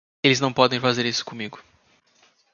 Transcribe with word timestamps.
Eles 0.23 0.39
não 0.39 0.51
podem 0.51 0.79
fazer 0.79 1.05
isso 1.05 1.23
comigo! 1.23 1.59